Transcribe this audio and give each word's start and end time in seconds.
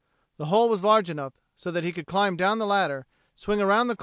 The 0.37 0.47
hole 0.47 0.67
was 0.67 0.83
large 0.83 1.11
enough 1.11 1.33
so 1.55 1.69
that 1.69 1.83
he 1.83 1.91
could 1.91 2.07
climb 2.07 2.35
down 2.35 2.57
the 2.57 2.65
ladder, 2.65 3.05
swing 3.35 3.61
around 3.61 3.85
the 3.85 3.91
corner, 3.91 3.91
and 3.91 3.91
enter. 3.91 3.99